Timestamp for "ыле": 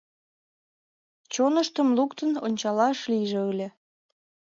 3.51-3.67